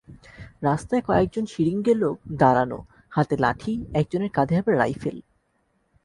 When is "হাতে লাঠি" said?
3.11-3.73